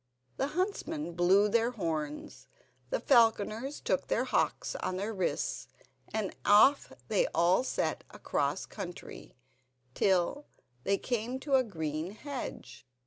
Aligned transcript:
The 0.37 0.47
huntsmen 0.57 1.13
blew 1.13 1.47
their 1.47 1.69
horns, 1.69 2.47
the 2.89 2.99
falconers 2.99 3.79
took 3.79 4.07
their 4.07 4.23
hawks 4.23 4.73
on 4.77 4.97
their 4.97 5.13
wrists, 5.13 5.67
and 6.11 6.35
off 6.43 6.91
they 7.07 7.27
all 7.35 7.63
set 7.63 8.03
out 8.09 8.15
across 8.15 8.65
country 8.65 9.35
till 9.93 10.47
they 10.85 10.97
came 10.97 11.39
to 11.41 11.53
a 11.53 11.63
green 11.63 12.15
hedge. 12.15 12.87